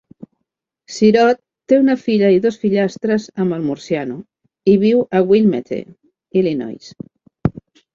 Sirott 0.95 1.39
té 1.73 1.79
una 1.81 1.97
filla 2.07 2.33
i 2.37 2.41
dos 2.47 2.59
fillastres 2.65 3.29
amb 3.45 3.59
el 3.59 3.63
Murciano 3.69 4.21
i 4.75 4.79
viu 4.89 5.09
a 5.23 5.27
Wilmette, 5.33 5.83
Illinois. 6.45 6.95